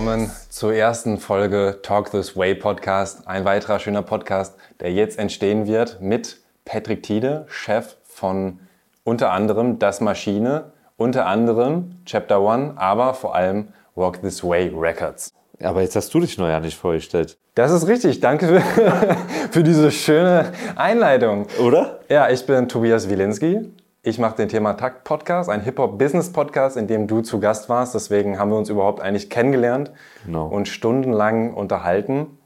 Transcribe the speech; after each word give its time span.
willkommen 0.00 0.30
zur 0.48 0.72
ersten 0.72 1.18
Folge 1.18 1.80
Talk 1.82 2.10
This 2.10 2.34
Way 2.34 2.54
Podcast. 2.54 3.28
Ein 3.28 3.44
weiterer 3.44 3.78
schöner 3.78 4.00
Podcast, 4.00 4.56
der 4.80 4.90
jetzt 4.94 5.18
entstehen 5.18 5.66
wird 5.66 6.00
mit 6.00 6.38
Patrick 6.64 7.02
Tiede, 7.02 7.44
Chef 7.50 7.96
von 8.04 8.60
unter 9.04 9.30
anderem 9.30 9.78
Das 9.78 10.00
Maschine, 10.00 10.72
unter 10.96 11.26
anderem 11.26 11.96
Chapter 12.06 12.40
One, 12.40 12.72
aber 12.76 13.12
vor 13.12 13.34
allem 13.34 13.74
Walk 13.94 14.22
This 14.22 14.42
Way 14.42 14.72
Records. 14.74 15.34
Aber 15.62 15.82
jetzt 15.82 15.96
hast 15.96 16.14
du 16.14 16.20
dich 16.20 16.38
noch 16.38 16.48
ja 16.48 16.60
nicht 16.60 16.78
vorgestellt. 16.78 17.36
Das 17.54 17.70
ist 17.70 17.86
richtig. 17.86 18.20
Danke 18.20 18.46
für, 18.46 18.62
für 19.50 19.62
diese 19.62 19.90
schöne 19.90 20.50
Einleitung. 20.76 21.46
Oder? 21.62 22.00
Ja, 22.08 22.30
ich 22.30 22.46
bin 22.46 22.70
Tobias 22.70 23.10
Wilinski. 23.10 23.70
Ich 24.02 24.18
mache 24.18 24.36
den 24.36 24.48
Thema 24.48 24.72
Takt 24.74 25.04
Podcast, 25.04 25.50
ein 25.50 25.60
Hip-Hop-Business-Podcast, 25.60 26.78
in 26.78 26.86
dem 26.86 27.06
du 27.06 27.20
zu 27.20 27.38
Gast 27.38 27.68
warst. 27.68 27.94
Deswegen 27.94 28.38
haben 28.38 28.50
wir 28.50 28.56
uns 28.56 28.70
überhaupt 28.70 29.02
eigentlich 29.02 29.28
kennengelernt 29.28 29.92
Genau. 30.24 30.46
und 30.46 30.68
stundenlang 30.68 31.52
unterhalten. 31.52 32.38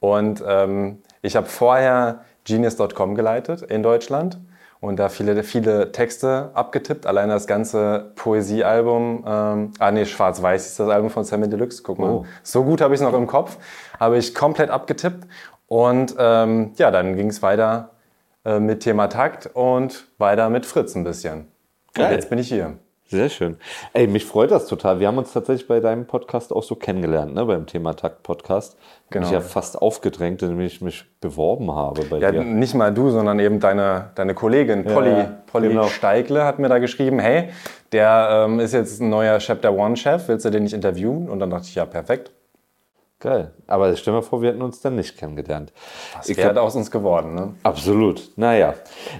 Und 0.00 0.42
ähm, 0.46 0.98
ich 1.22 1.36
habe 1.36 1.46
vorher 1.46 2.22
Genius.com 2.44 3.14
geleitet 3.14 3.62
in 3.62 3.84
Deutschland 3.84 4.40
und 4.80 4.98
da 4.98 5.08
viele, 5.08 5.44
viele 5.44 5.92
Texte 5.92 6.50
abgetippt. 6.54 7.06
Allein 7.06 7.28
das 7.28 7.46
ganze 7.46 8.10
Poesiealbum, 8.16 9.24
ähm, 9.26 9.70
ah 9.78 9.90
nee, 9.92 10.06
Schwarz-Weiß 10.06 10.66
ist 10.66 10.80
das 10.80 10.88
Album 10.88 11.10
von 11.10 11.22
Sammy 11.22 11.48
Deluxe. 11.48 11.84
Guck 11.84 12.00
mal, 12.00 12.10
Oh. 12.10 12.26
so 12.42 12.64
gut 12.64 12.80
habe 12.80 12.94
ich 12.94 13.00
es 13.00 13.06
noch 13.06 13.14
im 13.16 13.28
Kopf. 13.28 13.58
Habe 14.00 14.18
ich 14.18 14.34
komplett 14.34 14.70
abgetippt. 14.70 15.24
Und 15.68 16.16
ähm, 16.18 16.72
ja, 16.76 16.90
dann 16.90 17.14
ging 17.16 17.28
es 17.28 17.42
weiter 17.42 17.90
äh, 18.46 18.60
mit 18.60 18.80
Thema 18.80 19.08
Takt 19.08 19.50
und 19.52 20.06
weiter 20.18 20.48
mit 20.48 20.64
Fritz 20.64 20.94
ein 20.94 21.04
bisschen. 21.04 21.48
Geil. 21.92 22.06
Und 22.06 22.12
jetzt 22.12 22.30
bin 22.30 22.38
ich 22.38 22.48
hier. 22.48 22.78
Sehr 23.08 23.28
schön. 23.28 23.56
Ey, 23.92 24.08
mich 24.08 24.24
freut 24.24 24.50
das 24.50 24.66
total. 24.66 24.98
Wir 24.98 25.06
haben 25.06 25.16
uns 25.18 25.32
tatsächlich 25.32 25.68
bei 25.68 25.78
deinem 25.78 26.06
Podcast 26.06 26.52
auch 26.52 26.64
so 26.64 26.74
kennengelernt, 26.74 27.34
ne? 27.34 27.44
Beim 27.44 27.64
Thema 27.66 27.94
Takt-Podcast. 27.94 28.76
Genau. 29.10 29.26
Mich 29.26 29.32
ja 29.32 29.40
fast 29.40 29.80
aufgedrängt, 29.80 30.42
indem 30.42 30.60
ich 30.60 30.80
mich 30.80 31.04
beworben 31.20 31.70
habe 31.70 32.02
bei 32.06 32.18
Ja, 32.18 32.32
dir. 32.32 32.42
nicht 32.42 32.74
mal 32.74 32.92
du, 32.92 33.10
sondern 33.10 33.38
eben 33.38 33.60
deine, 33.60 34.10
deine 34.16 34.34
Kollegin 34.34 34.84
Polly, 34.84 35.10
ja, 35.10 35.36
Polly 35.46 35.68
genau. 35.68 35.86
Steigle 35.86 36.44
hat 36.44 36.58
mir 36.58 36.68
da 36.68 36.78
geschrieben, 36.78 37.20
hey, 37.20 37.50
der 37.92 38.44
ähm, 38.46 38.58
ist 38.58 38.74
jetzt 38.74 39.00
ein 39.00 39.08
neuer 39.08 39.38
Chapter 39.38 39.72
One-Chef, 39.72 40.26
willst 40.26 40.44
du 40.44 40.50
den 40.50 40.64
nicht 40.64 40.74
interviewen? 40.74 41.28
Und 41.28 41.38
dann 41.38 41.50
dachte 41.50 41.66
ich, 41.68 41.76
ja, 41.76 41.86
perfekt. 41.86 42.32
Geil. 43.18 43.52
Aber 43.66 43.96
stell 43.96 44.12
dir 44.12 44.20
mal 44.20 44.22
vor, 44.22 44.42
wir 44.42 44.50
hätten 44.50 44.60
uns 44.62 44.80
dann 44.80 44.94
nicht 44.96 45.16
kennengelernt. 45.16 45.72
Ich 46.26 46.36
wäre 46.36 46.52
glaub- 46.52 46.66
aus 46.66 46.76
uns 46.76 46.90
geworden, 46.90 47.34
ne? 47.34 47.54
Absolut. 47.62 48.30
Naja. 48.36 48.74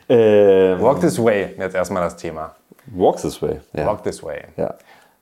Ähm, 0.08 0.80
Walk 0.82 1.00
this 1.00 1.22
way, 1.22 1.54
jetzt 1.58 1.74
erstmal 1.74 2.02
das 2.02 2.16
Thema. 2.16 2.54
Walk 2.94 3.16
this 3.16 3.40
way. 3.40 3.60
Ja. 3.72 3.86
Walk 3.86 4.02
this 4.02 4.22
way. 4.22 4.42
ja. 4.56 4.74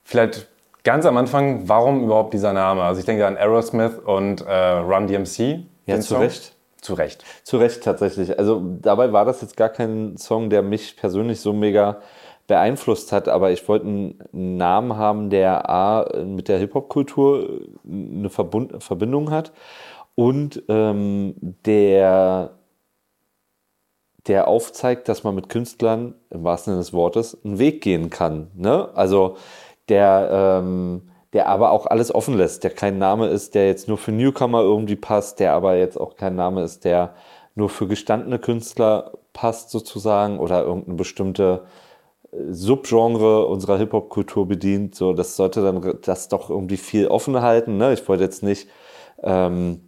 Vielleicht 0.02 0.48
ganz 0.82 1.06
am 1.06 1.16
Anfang, 1.16 1.66
warum 1.68 2.04
überhaupt 2.04 2.34
dieser 2.34 2.52
Name? 2.52 2.82
Also 2.82 2.98
ich 3.00 3.06
denke 3.06 3.26
an 3.26 3.36
Aerosmith 3.36 3.98
und 4.04 4.42
äh, 4.42 4.52
Run 4.52 5.06
DMC. 5.06 5.60
Ja, 5.86 5.96
zu 5.96 6.02
Song. 6.14 6.20
Recht. 6.22 6.54
Zu 6.80 6.94
Recht. 6.94 7.24
Zu 7.44 7.56
Recht 7.58 7.82
tatsächlich. 7.82 8.38
Also 8.38 8.60
dabei 8.82 9.12
war 9.12 9.24
das 9.24 9.40
jetzt 9.40 9.56
gar 9.56 9.70
kein 9.70 10.16
Song, 10.18 10.50
der 10.50 10.60
mich 10.62 10.96
persönlich 10.98 11.40
so 11.40 11.52
mega 11.54 11.98
beeinflusst 12.46 13.12
hat, 13.12 13.28
aber 13.28 13.52
ich 13.52 13.66
wollte 13.68 13.86
einen 13.86 14.18
Namen 14.32 14.96
haben, 14.96 15.30
der 15.30 15.68
A 15.70 16.24
mit 16.24 16.48
der 16.48 16.58
Hip-Hop-Kultur 16.58 17.60
eine 17.84 18.28
Verbund 18.28 18.82
Verbindung 18.82 19.30
hat 19.30 19.52
und 20.14 20.62
ähm, 20.68 21.34
der, 21.64 22.58
der 24.26 24.48
aufzeigt, 24.48 25.08
dass 25.08 25.24
man 25.24 25.34
mit 25.34 25.48
Künstlern 25.48 26.14
im 26.30 26.44
wahrsten 26.44 26.72
Sinne 26.72 26.82
des 26.82 26.92
Wortes 26.92 27.42
einen 27.44 27.58
Weg 27.58 27.82
gehen 27.82 28.10
kann. 28.10 28.50
Ne? 28.54 28.90
Also 28.94 29.36
der, 29.88 30.60
ähm, 30.60 31.10
der 31.32 31.48
aber 31.48 31.70
auch 31.70 31.86
alles 31.86 32.14
offen 32.14 32.36
lässt, 32.36 32.62
der 32.62 32.70
kein 32.70 32.98
Name 32.98 33.28
ist, 33.28 33.54
der 33.54 33.66
jetzt 33.66 33.88
nur 33.88 33.98
für 33.98 34.12
Newcomer 34.12 34.60
irgendwie 34.60 34.96
passt, 34.96 35.40
der 35.40 35.54
aber 35.54 35.76
jetzt 35.76 35.98
auch 35.98 36.16
kein 36.16 36.36
Name 36.36 36.62
ist, 36.62 36.84
der 36.84 37.14
nur 37.54 37.70
für 37.70 37.86
gestandene 37.86 38.38
Künstler 38.38 39.12
passt 39.32 39.70
sozusagen 39.70 40.38
oder 40.38 40.62
irgendeine 40.62 40.96
bestimmte 40.96 41.62
äh, 41.64 41.83
Subgenre 42.50 43.46
unserer 43.46 43.78
Hip-Hop-Kultur 43.78 44.46
bedient. 44.46 44.94
So, 44.94 45.12
das 45.12 45.36
sollte 45.36 45.62
dann 45.62 45.98
das 46.02 46.28
doch 46.28 46.50
irgendwie 46.50 46.76
viel 46.76 47.08
offen 47.08 47.40
halten. 47.40 47.76
Ne? 47.76 47.92
Ich 47.92 48.08
wollte 48.08 48.24
jetzt 48.24 48.42
nicht 48.42 48.68
ähm, 49.22 49.80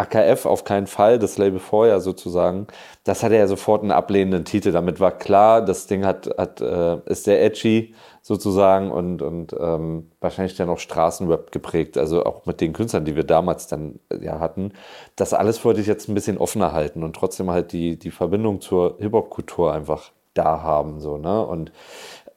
AKF 0.00 0.46
auf 0.46 0.64
keinen 0.64 0.86
Fall, 0.86 1.18
das 1.18 1.36
Label 1.36 1.58
vorher 1.58 2.00
sozusagen, 2.00 2.68
das 3.04 3.22
hatte 3.22 3.36
ja 3.36 3.46
sofort 3.46 3.82
einen 3.82 3.90
ablehnenden 3.90 4.44
Titel. 4.44 4.72
Damit 4.72 4.98
war 4.98 5.12
klar, 5.12 5.62
das 5.62 5.86
Ding 5.86 6.06
hat, 6.06 6.30
hat 6.38 6.60
äh, 6.60 6.98
ist 7.06 7.24
sehr 7.24 7.44
edgy 7.44 7.94
sozusagen 8.22 8.90
und, 8.90 9.20
und 9.20 9.54
ähm, 9.58 10.10
wahrscheinlich 10.20 10.56
dann 10.56 10.70
auch 10.70 10.78
Straßenrap 10.78 11.52
geprägt, 11.52 11.98
also 11.98 12.24
auch 12.24 12.46
mit 12.46 12.60
den 12.60 12.72
Künstlern, 12.72 13.04
die 13.04 13.16
wir 13.16 13.24
damals 13.24 13.66
dann 13.66 13.98
äh, 14.10 14.24
ja 14.24 14.40
hatten. 14.40 14.72
Das 15.16 15.34
alles 15.34 15.64
wollte 15.64 15.80
ich 15.80 15.86
jetzt 15.86 16.08
ein 16.08 16.14
bisschen 16.14 16.38
offener 16.38 16.72
halten 16.72 17.02
und 17.02 17.14
trotzdem 17.14 17.50
halt 17.50 17.72
die, 17.72 17.98
die 17.98 18.10
Verbindung 18.10 18.60
zur 18.60 18.96
Hip-Hop-Kultur 19.00 19.72
einfach 19.72 20.12
da 20.34 20.62
haben. 20.62 21.00
So, 21.00 21.18
ne? 21.18 21.44
Und 21.44 21.72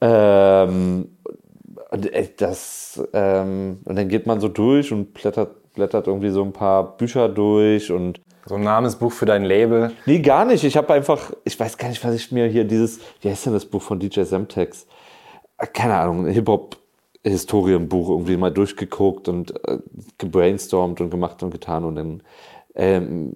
ähm, 0.00 1.16
und 1.90 2.12
äh, 2.12 2.28
das, 2.36 3.02
ähm, 3.12 3.80
und 3.84 3.96
dann 3.96 4.08
geht 4.08 4.26
man 4.26 4.40
so 4.40 4.48
durch 4.48 4.92
und 4.92 5.14
blättert, 5.14 5.72
blättert 5.74 6.06
irgendwie 6.06 6.30
so 6.30 6.42
ein 6.42 6.52
paar 6.52 6.96
Bücher 6.96 7.28
durch 7.28 7.90
und 7.90 8.20
So 8.46 8.56
ein 8.56 8.62
Namensbuch 8.62 9.12
für 9.12 9.26
dein 9.26 9.44
Label. 9.44 9.92
Nee, 10.04 10.20
gar 10.20 10.44
nicht. 10.44 10.64
Ich 10.64 10.76
habe 10.76 10.92
einfach, 10.92 11.32
ich 11.44 11.58
weiß 11.58 11.78
gar 11.78 11.88
nicht, 11.88 12.04
was 12.04 12.14
ich 12.14 12.30
mir 12.32 12.46
hier 12.46 12.64
dieses, 12.64 13.00
wie 13.20 13.30
heißt 13.30 13.46
denn 13.46 13.54
das 13.54 13.64
Buch 13.66 13.80
von 13.82 13.98
DJ 14.00 14.22
Semtex? 14.22 14.86
Äh, 15.58 15.66
Keine 15.68 15.94
Ahnung, 15.94 16.26
ein 16.26 16.32
Hip-Hop-Historienbuch 16.32 18.10
irgendwie 18.10 18.36
mal 18.36 18.50
durchgeguckt 18.50 19.28
und 19.28 19.54
äh, 19.66 19.78
gebrainstormt 20.18 21.00
und 21.00 21.10
gemacht 21.10 21.42
und 21.42 21.50
getan 21.50 21.84
und 21.84 21.94
dann 21.96 22.22
ähm, 22.74 23.32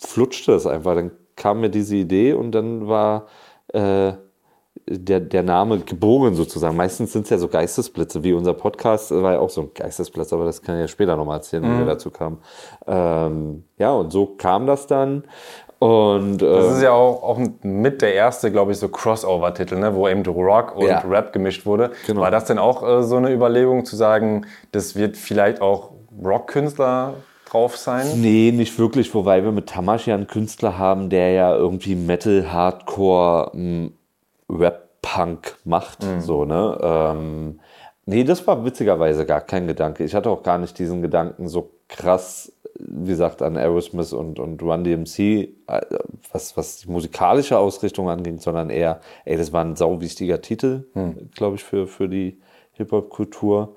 flutschte 0.00 0.52
es 0.54 0.66
einfach. 0.66 0.94
Dann 0.94 1.12
kam 1.36 1.60
mir 1.60 1.70
diese 1.70 1.96
Idee 1.96 2.32
und 2.32 2.52
dann 2.52 2.88
war 2.88 3.26
äh, 3.72 4.12
der, 4.88 5.20
der 5.20 5.42
Name 5.42 5.80
geboren 5.80 6.34
sozusagen. 6.34 6.76
Meistens 6.76 7.12
sind 7.12 7.22
es 7.24 7.30
ja 7.30 7.38
so 7.38 7.48
Geistesblitze, 7.48 8.22
wie 8.22 8.32
unser 8.32 8.54
Podcast 8.54 9.10
war 9.10 9.32
ja 9.32 9.38
auch 9.40 9.50
so 9.50 9.62
ein 9.62 9.70
Geistesblitz, 9.74 10.32
aber 10.32 10.44
das 10.44 10.62
kann 10.62 10.76
ich 10.76 10.82
ja 10.82 10.88
später 10.88 11.16
nochmal 11.16 11.38
erzählen, 11.38 11.64
wie 11.64 11.78
wir 11.78 11.86
dazu 11.86 12.10
kamen. 12.10 12.38
Ähm, 12.86 13.64
ja, 13.78 13.92
und 13.92 14.12
so 14.12 14.26
kam 14.26 14.66
das 14.66 14.86
dann. 14.86 15.24
Und 15.78 16.38
Das 16.38 16.66
äh, 16.66 16.76
ist 16.76 16.82
ja 16.82 16.92
auch, 16.92 17.22
auch 17.22 17.38
mit 17.62 18.00
der 18.00 18.14
erste, 18.14 18.50
glaube 18.50 18.72
ich, 18.72 18.78
so 18.78 18.88
Crossover-Titel, 18.88 19.76
ne? 19.76 19.94
wo 19.94 20.08
eben 20.08 20.24
Rock 20.24 20.76
und 20.76 20.86
Ja. 20.86 21.00
Rap 21.00 21.32
gemischt 21.32 21.66
wurde. 21.66 21.90
Genau. 22.06 22.22
War 22.22 22.30
das 22.30 22.46
denn 22.46 22.58
auch 22.58 22.82
äh, 22.82 23.02
so 23.02 23.16
eine 23.16 23.32
Überlegung 23.32 23.84
zu 23.84 23.96
sagen, 23.96 24.46
das 24.72 24.96
wird 24.96 25.16
vielleicht 25.16 25.60
auch 25.60 25.90
Rockkünstler 26.24 27.14
drauf 27.56 27.76
sein? 27.76 28.20
Nee, 28.20 28.52
nicht 28.52 28.78
wirklich, 28.78 29.12
wobei 29.14 29.42
wir 29.42 29.52
mit 29.52 29.68
Tamashi 29.68 30.12
einen 30.12 30.26
Künstler 30.26 30.78
haben, 30.78 31.08
der 31.08 31.32
ja 31.32 31.54
irgendwie 31.54 31.94
Metal, 31.94 32.52
Hardcore, 32.52 33.50
m, 33.54 33.92
Rap, 34.48 34.86
Punk 35.02 35.56
macht. 35.64 36.04
So, 36.18 36.44
ne? 36.44 36.78
Ähm, 36.82 37.60
nee, 38.06 38.24
das 38.24 38.44
war 38.46 38.64
witzigerweise 38.64 39.24
gar 39.24 39.40
kein 39.40 39.68
Gedanke. 39.68 40.02
Ich 40.04 40.16
hatte 40.16 40.30
auch 40.30 40.42
gar 40.42 40.58
nicht 40.58 40.76
diesen 40.80 41.00
Gedanken 41.00 41.46
so 41.48 41.70
krass, 41.86 42.52
wie 42.78 43.10
gesagt, 43.10 43.40
an 43.40 43.56
Aerosmith 43.56 44.12
und, 44.12 44.40
und 44.40 44.60
Run 44.62 44.82
DMC, 44.82 45.18
äh, 45.68 45.80
was, 46.32 46.56
was 46.56 46.78
die 46.78 46.90
musikalische 46.90 47.56
Ausrichtung 47.56 48.10
anging, 48.10 48.38
sondern 48.38 48.68
eher, 48.68 49.00
ey, 49.24 49.36
das 49.36 49.52
war 49.52 49.64
ein 49.64 49.76
sau 49.76 50.00
wichtiger 50.00 50.40
Titel, 50.40 50.86
glaube 51.34 51.54
ich, 51.54 51.62
für, 51.62 51.86
für 51.86 52.08
die 52.08 52.40
Hip-Hop-Kultur. 52.72 53.76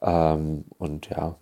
Ähm, 0.00 0.64
und 0.78 1.10
ja, 1.10 1.34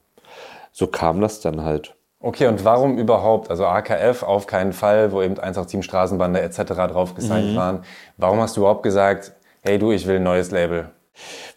so 0.76 0.86
kam 0.88 1.22
das 1.22 1.40
dann 1.40 1.64
halt. 1.64 1.94
Okay, 2.20 2.48
und 2.48 2.64
warum 2.66 2.98
überhaupt? 2.98 3.48
Also 3.50 3.64
AKF 3.66 4.22
auf 4.22 4.46
keinen 4.46 4.74
Fall, 4.74 5.10
wo 5.10 5.22
eben 5.22 5.38
187 5.38 5.82
Straßenbande 5.82 6.40
etc. 6.42 6.58
drauf 6.92 7.14
gesigned 7.14 7.52
Mhm. 7.52 7.56
waren. 7.56 7.80
Warum 8.18 8.40
hast 8.40 8.56
du 8.56 8.60
überhaupt 8.60 8.82
gesagt, 8.82 9.32
hey 9.62 9.78
du, 9.78 9.90
ich 9.90 10.06
will 10.06 10.16
ein 10.16 10.22
neues 10.22 10.50
Label? 10.50 10.90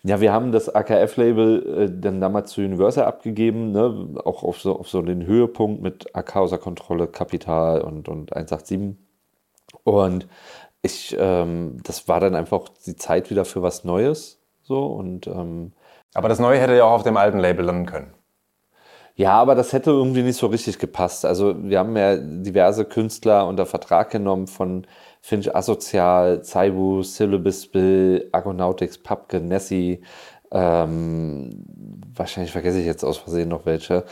Ja, 0.03 0.21
wir 0.21 0.31
haben 0.31 0.53
das 0.53 0.73
AKF-Label 0.73 1.89
äh, 1.89 2.01
dann 2.01 2.21
damals 2.21 2.51
zu 2.51 2.61
Universal 2.61 3.03
abgegeben, 3.03 3.73
ne? 3.73 4.21
auch 4.23 4.43
auf 4.43 4.61
so, 4.61 4.79
auf 4.79 4.87
so 4.87 5.01
den 5.01 5.25
Höhepunkt 5.25 5.81
mit 5.81 6.15
AK 6.15 6.37
außer 6.37 6.57
Kontrolle, 6.57 7.07
Kapital 7.07 7.81
und, 7.81 8.07
und 8.07 8.31
187. 8.33 8.95
Und 9.83 10.27
ich, 10.81 11.13
ähm, 11.19 11.77
das 11.83 12.07
war 12.07 12.21
dann 12.21 12.35
einfach 12.35 12.69
die 12.85 12.95
Zeit 12.95 13.29
wieder 13.29 13.43
für 13.43 13.61
was 13.61 13.83
Neues. 13.83 14.39
So 14.63 14.85
und 14.85 15.27
ähm, 15.27 15.73
Aber 16.13 16.29
das 16.29 16.39
Neue 16.39 16.59
hätte 16.59 16.75
ja 16.77 16.85
auch 16.85 16.91
auf 16.93 17.03
dem 17.03 17.17
alten 17.17 17.39
Label 17.39 17.65
landen 17.65 17.85
können. 17.85 18.13
Ja, 19.19 19.33
aber 19.33 19.53
das 19.53 19.73
hätte 19.73 19.91
irgendwie 19.91 20.21
nicht 20.23 20.37
so 20.37 20.47
richtig 20.47 20.79
gepasst. 20.79 21.25
Also 21.25 21.53
wir 21.61 21.79
haben 21.79 21.97
ja 21.97 22.15
diverse 22.15 22.85
Künstler 22.85 23.47
unter 23.47 23.65
Vertrag 23.65 24.11
genommen 24.11 24.47
von 24.47 24.87
Finch 25.19 25.53
Asozial, 25.53 26.41
Zaibu, 26.41 27.03
Syllabus 27.03 27.67
Bill, 27.67 28.29
Argonautics, 28.31 28.97
Papke, 28.97 29.41
Nessie. 29.41 30.01
Ähm, 30.51 31.49
wahrscheinlich 32.15 32.53
vergesse 32.53 32.79
ich 32.79 32.85
jetzt 32.85 33.03
aus 33.03 33.17
Versehen 33.17 33.49
noch 33.49 33.65
welche. 33.65 34.05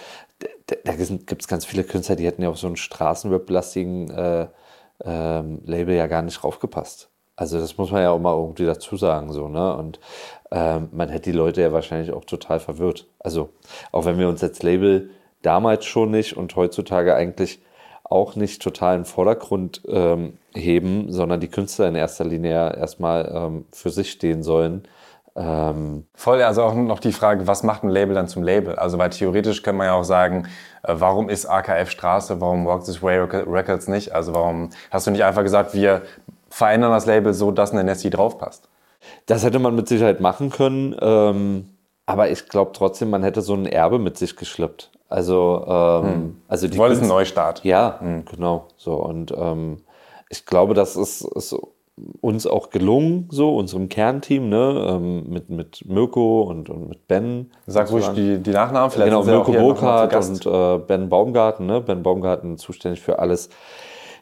Da, 0.66 0.76
da 0.84 0.92
gibt 0.96 1.42
es 1.42 1.48
ganz 1.48 1.66
viele 1.66 1.86
Künstler, 1.86 2.18
die 2.18 2.26
hätten 2.26 2.42
ja 2.42 2.50
auf 2.50 2.58
so 2.58 2.68
einen 2.68 2.76
Straßenrap-lastigen 2.76 4.10
äh, 4.12 4.48
ähm, 5.06 5.62
Label 5.66 5.96
ja 5.96 6.08
gar 6.08 6.22
nicht 6.22 6.44
raufgepasst. 6.44 7.10
Also 7.38 7.60
das 7.60 7.78
muss 7.78 7.92
man 7.92 8.02
ja 8.02 8.10
auch 8.10 8.20
mal 8.20 8.36
irgendwie 8.36 8.66
dazu 8.66 8.98
sagen, 8.98 9.32
so, 9.32 9.48
ne? 9.48 9.78
Und 9.78 10.00
ähm, 10.52 10.90
man 10.92 11.08
hätte 11.10 11.32
die 11.32 11.38
Leute 11.38 11.62
ja 11.62 11.72
wahrscheinlich 11.72 12.12
auch 12.12 12.26
total 12.26 12.60
verwirrt. 12.60 13.08
Also 13.20 13.50
auch 13.92 14.06
wenn 14.06 14.18
wir 14.18 14.28
uns 14.28 14.44
als 14.44 14.64
Label 14.64 15.12
damals 15.44 15.86
schon 15.86 16.12
nicht 16.12 16.36
und 16.36 16.56
heutzutage 16.56 17.16
eigentlich 17.16 17.62
auch 18.04 18.36
nicht 18.36 18.62
total 18.62 18.98
den 18.98 19.06
Vordergrund 19.06 19.84
ähm, 19.88 20.40
heben, 20.56 21.12
sondern 21.12 21.40
die 21.40 21.50
Künstler 21.50 21.88
in 21.88 21.96
erster 21.96 22.26
Linie 22.26 22.76
erstmal 22.76 23.32
ähm, 23.34 23.66
für 23.72 23.92
sich 23.92 24.12
stehen 24.12 24.42
sollen. 24.42 24.88
Ähm 25.36 26.06
Voll, 26.16 26.42
also 26.42 26.64
auch 26.64 26.74
noch 26.74 27.00
die 27.00 27.12
Frage, 27.12 27.46
was 27.46 27.62
macht 27.62 27.84
ein 27.84 27.90
Label 27.90 28.16
dann 28.16 28.28
zum 28.28 28.42
Label? 28.42 28.76
Also 28.76 28.98
weil 28.98 29.12
theoretisch 29.12 29.62
kann 29.62 29.76
man 29.76 29.88
ja 29.88 29.94
auch 29.94 30.06
sagen, 30.06 30.48
äh, 30.84 30.96
warum 30.98 31.30
ist 31.30 31.46
AKF 31.46 31.92
Straße, 31.92 32.42
warum 32.42 32.66
Walk 32.66 32.86
This 32.86 33.04
Way 33.04 33.20
Records 33.46 33.88
nicht? 33.88 34.16
Also 34.16 34.34
warum 34.34 34.72
hast 34.90 35.06
du 35.06 35.12
nicht 35.12 35.24
einfach 35.24 35.44
gesagt, 35.44 35.76
wir 35.76 36.02
verändern 36.58 36.92
das 36.92 37.06
Label 37.06 37.34
so, 37.34 37.52
dass 37.52 37.72
eine 37.72 37.84
Nessie 37.84 38.10
draufpasst? 38.10 38.68
Das 39.28 39.44
hätte 39.44 39.60
man 39.60 39.76
mit 39.76 39.88
Sicherheit 39.88 40.20
machen 40.22 40.50
können, 40.50 40.96
ähm, 41.00 41.70
aber 42.08 42.32
ich 42.32 42.50
glaube 42.50 42.72
trotzdem, 42.74 43.12
man 43.12 43.22
hätte 43.22 43.42
so 43.42 43.54
ein 43.54 43.68
Erbe 43.68 44.00
mit 44.00 44.18
sich 44.18 44.36
geschleppt. 44.36 44.92
Also, 45.08 45.64
ähm, 45.68 46.04
hm. 46.04 46.42
also 46.48 46.68
die 46.68 46.78
wolltest 46.78 47.02
einen 47.02 47.10
Neustart. 47.10 47.64
Ja, 47.64 48.00
hm. 48.00 48.26
genau. 48.26 48.66
So 48.76 48.96
und 48.96 49.32
ähm, 49.38 49.78
ich 50.30 50.46
glaube, 50.46 50.74
das 50.74 50.96
ist, 50.96 51.22
ist, 51.22 51.56
uns 52.22 52.48
auch 52.48 52.72
gelungen, 52.72 53.28
so 53.32 53.56
unserem 53.56 53.88
Kernteam, 53.88 54.50
ne, 54.50 54.88
ähm, 54.90 55.30
mit, 55.30 55.50
mit 55.50 55.84
Mirko 55.88 56.42
und, 56.42 56.70
und 56.70 56.90
mit 56.90 57.08
Ben. 57.08 57.52
Sag 57.68 57.92
ruhig 57.92 58.08
die, 58.10 58.40
die 58.40 58.52
Nachnamen, 58.52 58.90
vielleicht. 58.90 59.12
Genau, 59.12 59.24
Mirko 59.24 59.52
Burkhardt 59.52 60.16
und 60.16 60.46
äh, 60.46 60.78
Ben 60.80 61.08
Baumgarten, 61.08 61.68
ne? 61.68 61.82
Ben 61.82 62.04
Baumgarten 62.04 62.58
zuständig 62.58 63.02
für 63.02 63.20
alles 63.20 63.50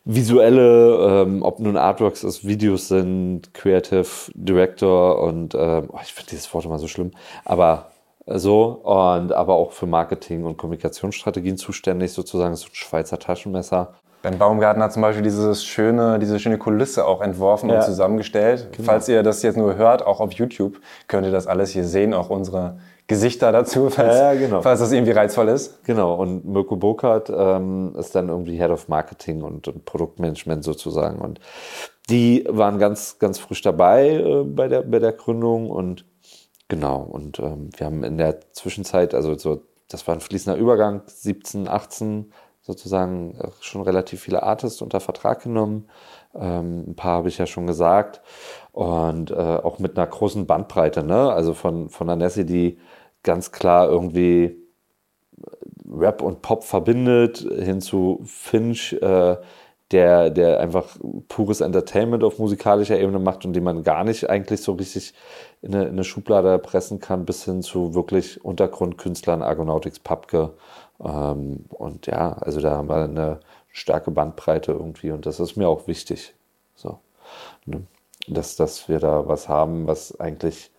visuelle, 0.06 1.24
ähm, 1.24 1.42
ob 1.42 1.60
nun 1.60 1.78
Artworks 1.78 2.24
ist, 2.24 2.48
Videos 2.48 2.88
sind, 2.88 3.54
Creative 3.54 4.08
Director 4.36 5.22
und 5.22 5.56
ähm, 5.56 5.90
oh, 5.92 6.00
ich 6.02 6.14
finde 6.14 6.30
dieses 6.30 6.54
Wort 6.54 6.66
immer 6.66 6.80
so 6.80 6.88
schlimm, 6.88 7.12
aber 7.44 7.88
so 8.28 8.66
und 8.84 9.34
aber 9.34 9.56
auch 9.56 9.72
für 9.72 9.88
Marketing 9.88 10.46
und 10.46 10.58
Kommunikationsstrategien 10.58 11.58
zuständig, 11.58 12.14
sozusagen 12.14 12.56
so 12.56 12.68
ein 12.68 12.74
Schweizer 12.74 13.20
Taschenmesser. 13.20 13.96
Ben 14.22 14.40
Baumgarten 14.40 14.82
hat 14.82 14.92
zum 14.94 15.04
Beispiel 15.04 15.22
dieses 15.22 15.64
schöne, 15.64 16.18
diese 16.18 16.40
schöne 16.40 16.58
Kulisse 16.58 17.06
auch 17.06 17.22
entworfen 17.22 17.70
ja. 17.70 17.78
und 17.78 17.84
zusammengestellt. 17.84 18.70
Genau. 18.72 18.86
Falls 18.86 19.08
ihr 19.08 19.22
das 19.22 19.44
jetzt 19.44 19.56
nur 19.56 19.76
hört, 19.76 20.04
auch 20.04 20.20
auf 20.20 20.32
YouTube, 20.32 20.80
könnt 21.08 21.28
ihr 21.28 21.32
das 21.32 21.46
alles 21.46 21.72
hier 21.72 21.84
sehen, 21.84 22.16
auch 22.16 22.32
unsere 22.32 22.78
Gesichter 23.08 23.52
dazu, 23.52 23.90
falls, 23.90 24.18
ja, 24.18 24.34
genau. 24.34 24.62
falls 24.62 24.80
das 24.80 24.92
irgendwie 24.92 25.12
reizvoll 25.12 25.50
ist. 25.50 25.84
Genau, 25.84 26.16
und 26.16 26.46
Mirko 26.46 26.76
Burkhardt 26.76 27.30
ähm, 27.30 27.96
ist 27.98 28.16
dann 28.16 28.30
irgendwie 28.30 28.58
Head 28.58 28.72
of 28.72 28.88
Marketing 28.88 29.44
und, 29.44 29.68
und, 29.68 29.86
Produktmanagement 29.86 30.64
sozusagen. 30.64 31.20
Und 31.20 31.40
die 32.10 32.46
waren 32.50 32.80
ganz, 32.80 33.20
ganz 33.20 33.38
frisch 33.38 33.62
dabei 33.62 34.10
äh, 34.10 34.44
bei, 34.44 34.68
der, 34.68 34.82
bei 34.82 35.00
der 35.00 35.12
Gründung 35.12 35.70
und 35.70 36.06
genau, 36.68 37.02
und 37.02 37.40
ähm, 37.40 37.70
wir 37.78 37.86
haben 37.86 38.04
in 38.04 38.18
der 38.18 38.40
Zwischenzeit, 38.54 39.14
also 39.14 39.38
so, 39.38 39.62
das 39.88 40.08
war 40.08 40.16
ein 40.16 40.22
fließender 40.22 40.58
Übergang, 40.58 41.04
17, 41.06 41.68
18 41.68 42.32
sozusagen 42.66 43.38
äh, 43.40 43.50
schon 43.60 43.84
relativ 43.84 44.22
viele 44.22 44.42
Artists 44.42 44.82
unter 44.82 45.00
Vertrag 45.00 45.44
genommen. 45.44 45.88
Ähm, 46.40 46.92
ein 46.92 46.96
paar 46.96 47.14
habe 47.14 47.30
ich 47.30 47.38
ja 47.38 47.46
schon 47.46 47.68
gesagt. 47.68 48.22
Und 48.72 49.32
äh, 49.32 49.36
auch 49.36 49.80
mit 49.80 49.98
einer 49.98 50.08
großen 50.08 50.46
Bandbreite, 50.46 51.04
ne? 51.04 51.32
Also 51.32 51.54
von, 51.54 51.90
von 51.90 52.10
Anessi, 52.10 52.46
die 52.46 52.78
ganz 53.24 53.52
klar 53.52 53.90
irgendwie 53.90 54.44
äh, 54.44 54.58
Rap 55.90 56.22
und 56.22 56.42
Pop 56.42 56.64
verbindet, 56.64 57.38
hin 57.40 57.82
zu 57.82 58.22
Finch, 58.26 58.94
äh, 59.02 59.38
der, 59.92 60.30
der 60.32 60.60
einfach 60.60 60.98
pures 61.28 61.62
Entertainment 61.62 62.24
auf 62.24 62.40
musikalischer 62.40 63.00
Ebene 63.00 63.20
macht 63.20 63.46
und 63.46 63.54
den 63.54 63.64
man 63.64 63.84
gar 63.84 64.04
nicht 64.04 64.30
eigentlich 64.30 64.62
so 64.62 64.74
richtig 64.74 65.14
in 65.62 65.76
eine, 65.76 65.86
in 65.86 65.92
eine 65.92 66.04
Schublade 66.04 66.58
pressen 66.60 67.00
kann, 67.00 67.26
bis 67.26 67.46
hin 67.46 67.62
zu 67.62 67.94
wirklich 67.94 68.44
Untergrundkünstlern, 68.44 69.44
Argonautics, 69.44 70.00
Papke. 70.00 70.54
Ähm, 71.04 71.66
und 71.70 72.08
ja, 72.08 72.34
also 72.34 72.62
da 72.62 72.72
haben 72.72 72.90
wir 72.90 73.04
eine 73.04 73.40
starke 73.76 74.10
Bandbreite 74.10 74.72
irgendwie 74.72 75.12
und 75.12 75.26
das 75.26 75.40
ist 75.42 75.58
mir 75.58 75.68
auch 75.68 75.86
wichtig. 75.86 76.34
So. 76.76 77.00
Ne? 77.66 77.84
Dass, 78.28 78.56
dass 78.56 78.88
wir 78.88 79.00
da 79.00 79.28
was 79.28 79.50
haben, 79.50 79.86
was 79.86 80.18
eigentlich 80.20 80.72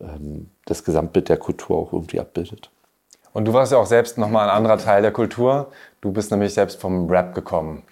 ähm, 0.00 0.48
das 0.64 0.84
Gesamtbild 0.84 1.28
der 1.28 1.38
Kultur 1.38 1.76
auch 1.76 1.92
irgendwie 1.92 2.20
abbildet. 2.20 2.70
Und 3.32 3.46
du 3.46 3.52
warst 3.52 3.72
ja 3.72 3.78
auch 3.78 3.86
selbst 3.86 4.16
nochmal 4.16 4.48
ein 4.48 4.56
anderer 4.56 4.78
Teil 4.78 5.02
der 5.02 5.12
Kultur. 5.12 5.72
Du 6.00 6.12
bist 6.12 6.30
nämlich 6.30 6.54
selbst 6.54 6.80
vom 6.80 7.10
Rap 7.10 7.34
gekommen. 7.34 7.82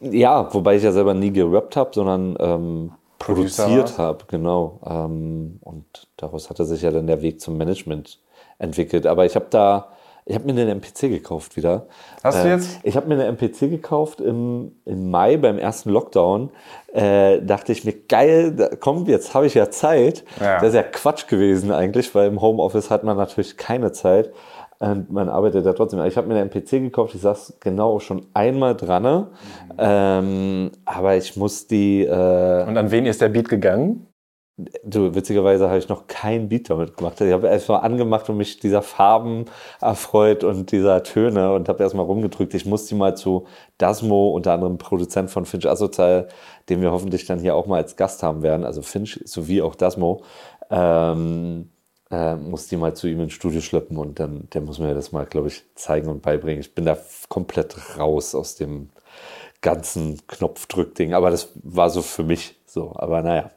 Ja, 0.00 0.52
wobei 0.54 0.76
ich 0.76 0.82
ja 0.84 0.92
selber 0.92 1.14
nie 1.14 1.32
gerappt 1.32 1.76
habe, 1.76 1.90
sondern 1.92 2.36
ähm, 2.38 2.92
produziert 3.18 3.98
habe, 3.98 4.24
genau. 4.28 4.78
Ähm, 4.86 5.58
und 5.62 6.06
daraus 6.16 6.48
hatte 6.48 6.64
sich 6.64 6.82
ja 6.82 6.92
dann 6.92 7.08
der 7.08 7.22
Weg 7.22 7.40
zum 7.40 7.56
Management 7.56 8.20
entwickelt. 8.58 9.06
Aber 9.06 9.26
ich 9.26 9.34
habe 9.34 9.46
da 9.50 9.88
ich 10.26 10.34
habe 10.34 10.46
mir 10.50 10.52
einen 10.52 10.80
MPC 10.80 11.10
gekauft 11.10 11.56
wieder. 11.56 11.86
Hast 12.22 12.42
du 12.42 12.48
äh, 12.48 12.52
jetzt? 12.52 12.80
ich 12.82 12.96
habe 12.96 13.08
mir 13.08 13.14
eine 13.14 13.26
MPC 13.26 13.70
gekauft 13.70 14.22
im, 14.22 14.72
im 14.86 15.10
Mai 15.10 15.36
beim 15.36 15.58
ersten 15.58 15.90
Lockdown. 15.90 16.50
Äh, 16.94 17.42
dachte 17.42 17.72
ich 17.72 17.84
mir, 17.84 17.92
geil, 17.92 18.78
komm, 18.80 19.04
jetzt 19.06 19.34
habe 19.34 19.46
ich 19.46 19.54
ja 19.54 19.70
Zeit. 19.70 20.24
Ja. 20.40 20.60
Das 20.60 20.68
ist 20.68 20.74
ja 20.74 20.82
Quatsch 20.82 21.26
gewesen 21.26 21.70
eigentlich, 21.72 22.14
weil 22.14 22.28
im 22.28 22.40
Homeoffice 22.40 22.90
hat 22.90 23.04
man 23.04 23.18
natürlich 23.18 23.58
keine 23.58 23.92
Zeit. 23.92 24.32
Und 24.78 25.12
man 25.12 25.28
arbeitet 25.28 25.66
da 25.66 25.72
trotzdem. 25.72 26.02
Ich 26.04 26.16
habe 26.16 26.26
mir 26.26 26.34
einen 26.34 26.50
MPC 26.50 26.70
gekauft, 26.70 27.14
ich 27.14 27.20
saß 27.20 27.58
genau 27.60 28.00
schon 28.00 28.26
einmal 28.32 28.74
dran. 28.74 29.02
Mhm. 29.02 29.28
Ähm, 29.78 30.72
aber 30.86 31.16
ich 31.16 31.36
muss 31.36 31.66
die. 31.66 32.02
Äh, 32.02 32.64
Und 32.66 32.78
an 32.78 32.90
wen 32.90 33.04
ist 33.06 33.20
der 33.20 33.28
Beat 33.28 33.48
gegangen? 33.48 34.06
Du, 34.56 35.16
witzigerweise 35.16 35.66
habe 35.68 35.78
ich 35.78 35.88
noch 35.88 36.06
kein 36.06 36.48
Beat 36.48 36.70
damit 36.70 36.96
gemacht. 36.96 37.20
Ich 37.20 37.32
habe 37.32 37.48
erst 37.48 37.68
mal 37.68 37.78
angemacht 37.78 38.28
und 38.28 38.36
mich 38.36 38.60
dieser 38.60 38.82
Farben 38.82 39.46
erfreut 39.80 40.44
und 40.44 40.70
dieser 40.70 41.02
Töne 41.02 41.52
und 41.52 41.68
habe 41.68 41.82
erst 41.82 41.96
mal 41.96 42.02
rumgedrückt. 42.04 42.54
Ich 42.54 42.64
muss 42.64 42.86
die 42.86 42.94
mal 42.94 43.16
zu 43.16 43.46
Dasmo, 43.78 44.30
unter 44.30 44.52
anderem 44.52 44.78
Produzent 44.78 45.30
von 45.30 45.44
Finch 45.44 45.66
Asozial, 45.68 46.28
den 46.68 46.80
wir 46.82 46.92
hoffentlich 46.92 47.26
dann 47.26 47.40
hier 47.40 47.56
auch 47.56 47.66
mal 47.66 47.78
als 47.78 47.96
Gast 47.96 48.22
haben 48.22 48.42
werden, 48.42 48.64
also 48.64 48.80
Finch 48.82 49.20
sowie 49.24 49.60
auch 49.60 49.74
Dasmo, 49.74 50.22
ähm, 50.70 51.70
äh, 52.12 52.36
muss 52.36 52.68
die 52.68 52.76
mal 52.76 52.94
zu 52.94 53.08
ihm 53.08 53.20
ins 53.20 53.32
Studio 53.32 53.60
schleppen 53.60 53.96
und 53.96 54.20
dann, 54.20 54.48
der 54.54 54.60
muss 54.60 54.78
mir 54.78 54.94
das 54.94 55.10
mal, 55.10 55.26
glaube 55.26 55.48
ich, 55.48 55.64
zeigen 55.74 56.08
und 56.08 56.22
beibringen. 56.22 56.60
Ich 56.60 56.74
bin 56.76 56.84
da 56.84 56.96
komplett 57.28 57.98
raus 57.98 58.36
aus 58.36 58.54
dem 58.54 58.90
ganzen 59.64 60.24
Knopfdrückding, 60.28 61.14
aber 61.14 61.30
das 61.30 61.48
war 61.62 61.90
so 61.90 62.02
für 62.02 62.22
mich 62.22 62.54
so, 62.66 62.92
aber 62.94 63.22
naja. 63.22 63.50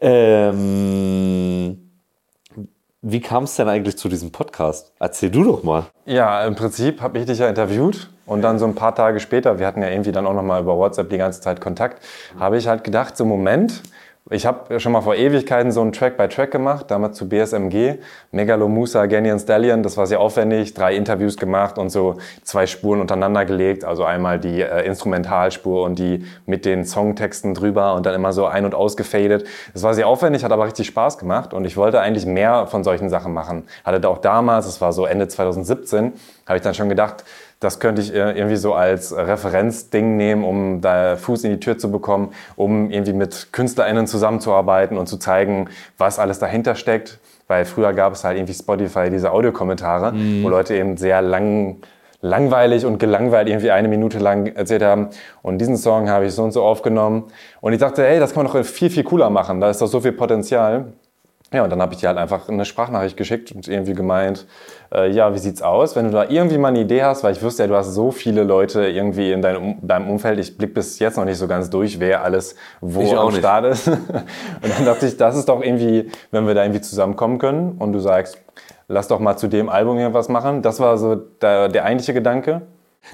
Ähm, 0.00 1.90
wie 3.02 3.20
kam 3.20 3.44
es 3.44 3.56
denn 3.56 3.68
eigentlich 3.68 3.96
zu 3.98 4.08
diesem 4.08 4.32
Podcast? 4.32 4.92
Erzähl 4.98 5.30
du 5.30 5.44
doch 5.44 5.62
mal. 5.62 5.86
Ja, 6.06 6.44
im 6.46 6.54
Prinzip 6.54 7.00
habe 7.02 7.18
ich 7.18 7.26
dich 7.26 7.38
ja 7.38 7.48
interviewt 7.48 8.10
und 8.26 8.42
dann 8.42 8.58
so 8.58 8.64
ein 8.64 8.74
paar 8.74 8.94
Tage 8.94 9.20
später, 9.20 9.58
wir 9.58 9.66
hatten 9.66 9.82
ja 9.82 9.88
irgendwie 9.88 10.12
dann 10.12 10.26
auch 10.26 10.34
noch 10.34 10.42
mal 10.42 10.62
über 10.62 10.76
WhatsApp 10.76 11.10
die 11.10 11.18
ganze 11.18 11.40
Zeit 11.40 11.60
Kontakt, 11.60 12.02
habe 12.38 12.56
ich 12.56 12.66
halt 12.66 12.82
gedacht, 12.82 13.16
so 13.16 13.24
Moment, 13.24 13.82
ich 14.32 14.46
habe 14.46 14.78
schon 14.78 14.92
mal 14.92 15.00
vor 15.00 15.16
Ewigkeiten 15.16 15.72
so 15.72 15.80
einen 15.80 15.92
Track-by-Track 15.92 16.52
gemacht, 16.52 16.88
damals 16.88 17.16
zu 17.16 17.28
BSMG. 17.28 17.96
Megalomusa, 18.30 19.06
Ganyan 19.06 19.40
Stallion, 19.40 19.82
das 19.82 19.96
war 19.96 20.06
sehr 20.06 20.20
aufwendig, 20.20 20.72
drei 20.72 20.94
Interviews 20.94 21.36
gemacht 21.36 21.78
und 21.78 21.90
so 21.90 22.16
zwei 22.44 22.68
Spuren 22.68 23.00
untereinander 23.00 23.44
gelegt. 23.44 23.84
Also 23.84 24.04
einmal 24.04 24.38
die 24.38 24.62
äh, 24.62 24.86
Instrumentalspur 24.86 25.82
und 25.82 25.98
die 25.98 26.24
mit 26.46 26.64
den 26.64 26.84
Songtexten 26.84 27.54
drüber 27.54 27.94
und 27.94 28.06
dann 28.06 28.14
immer 28.14 28.32
so 28.32 28.46
ein- 28.46 28.64
und 28.64 28.74
ausgefadet. 28.74 29.46
Das 29.72 29.82
war 29.82 29.94
sehr 29.94 30.06
aufwendig, 30.06 30.44
hat 30.44 30.52
aber 30.52 30.66
richtig 30.66 30.86
Spaß 30.86 31.18
gemacht 31.18 31.52
und 31.52 31.64
ich 31.64 31.76
wollte 31.76 32.00
eigentlich 32.00 32.24
mehr 32.24 32.68
von 32.68 32.84
solchen 32.84 33.08
Sachen 33.08 33.34
machen. 33.34 33.64
Hatte 33.84 33.98
da 33.98 34.08
auch 34.08 34.18
damals, 34.18 34.66
das 34.66 34.80
war 34.80 34.92
so 34.92 35.06
Ende 35.06 35.26
2017, 35.26 36.12
habe 36.46 36.56
ich 36.56 36.62
dann 36.62 36.74
schon 36.74 36.88
gedacht, 36.88 37.24
das 37.60 37.78
könnte 37.78 38.00
ich 38.00 38.14
äh, 38.14 38.32
irgendwie 38.32 38.56
so 38.56 38.72
als 38.72 39.14
Referenzding 39.14 40.16
nehmen, 40.16 40.44
um 40.44 40.80
da 40.80 41.16
Fuß 41.16 41.44
in 41.44 41.52
die 41.52 41.60
Tür 41.60 41.76
zu 41.76 41.90
bekommen, 41.92 42.32
um 42.56 42.90
irgendwie 42.90 43.12
mit 43.12 43.52
KünstlerInnen 43.52 44.06
zusammenzuarbeiten 44.06 44.96
und 44.96 45.06
zu 45.06 45.18
zeigen, 45.18 45.68
was 45.98 46.18
alles 46.18 46.38
dahinter 46.38 46.74
steckt. 46.74 47.18
Weil 47.48 47.66
früher 47.66 47.92
gab 47.92 48.14
es 48.14 48.24
halt 48.24 48.38
irgendwie 48.38 48.54
Spotify 48.54 49.10
diese 49.10 49.32
Audiokommentare, 49.32 50.12
mhm. 50.12 50.42
wo 50.42 50.48
Leute 50.48 50.74
eben 50.74 50.96
sehr 50.96 51.20
lang, 51.20 51.76
langweilig 52.22 52.86
und 52.86 52.98
gelangweilt 52.98 53.48
irgendwie 53.48 53.72
eine 53.72 53.88
Minute 53.88 54.18
lang 54.18 54.46
erzählt 54.46 54.82
haben. 54.82 55.08
Und 55.42 55.58
diesen 55.58 55.76
Song 55.76 56.08
habe 56.08 56.26
ich 56.26 56.32
so 56.32 56.44
und 56.44 56.52
so 56.52 56.62
aufgenommen. 56.62 57.24
Und 57.60 57.74
ich 57.74 57.80
dachte, 57.80 58.02
hey, 58.04 58.20
das 58.20 58.32
kann 58.32 58.44
man 58.44 58.52
doch 58.52 58.64
viel, 58.64 58.88
viel 58.88 59.04
cooler 59.04 59.28
machen. 59.28 59.60
Da 59.60 59.68
ist 59.68 59.82
doch 59.82 59.88
so 59.88 60.00
viel 60.00 60.12
Potenzial. 60.12 60.92
Ja, 61.52 61.64
und 61.64 61.70
dann 61.70 61.82
habe 61.82 61.94
ich 61.94 62.00
dir 62.00 62.08
halt 62.08 62.18
einfach 62.18 62.48
eine 62.48 62.64
Sprachnachricht 62.64 63.16
geschickt 63.16 63.50
und 63.50 63.66
irgendwie 63.66 63.94
gemeint, 63.94 64.46
äh, 64.94 65.10
ja, 65.10 65.34
wie 65.34 65.38
sieht's 65.38 65.62
aus? 65.62 65.96
Wenn 65.96 66.04
du 66.04 66.12
da 66.12 66.28
irgendwie 66.28 66.58
mal 66.58 66.68
eine 66.68 66.80
Idee 66.80 67.02
hast, 67.02 67.24
weil 67.24 67.32
ich 67.32 67.42
wüsste 67.42 67.64
ja, 67.64 67.66
du 67.66 67.74
hast 67.74 67.92
so 67.92 68.12
viele 68.12 68.44
Leute 68.44 68.86
irgendwie 68.86 69.32
in 69.32 69.42
deinem, 69.42 69.76
deinem 69.82 70.08
Umfeld, 70.08 70.38
ich 70.38 70.56
blick 70.56 70.74
bis 70.74 71.00
jetzt 71.00 71.16
noch 71.16 71.24
nicht 71.24 71.38
so 71.38 71.48
ganz 71.48 71.68
durch, 71.68 71.98
wer 71.98 72.22
alles 72.22 72.54
wo 72.80 73.02
ich 73.02 73.16
am 73.16 73.32
Start 73.32 73.64
ist. 73.64 73.88
und 73.88 73.98
dann 74.62 74.84
dachte 74.84 75.06
ich, 75.06 75.16
das 75.16 75.36
ist 75.36 75.48
doch 75.48 75.60
irgendwie, 75.60 76.12
wenn 76.30 76.46
wir 76.46 76.54
da 76.54 76.62
irgendwie 76.62 76.82
zusammenkommen 76.82 77.38
können 77.38 77.72
und 77.78 77.92
du 77.92 77.98
sagst, 77.98 78.38
lass 78.86 79.08
doch 79.08 79.18
mal 79.18 79.36
zu 79.36 79.48
dem 79.48 79.68
Album 79.68 79.98
irgendwas 79.98 80.28
machen. 80.28 80.62
Das 80.62 80.78
war 80.78 80.98
so 80.98 81.16
der, 81.16 81.68
der 81.68 81.84
eigentliche 81.84 82.14
Gedanke. 82.14 82.62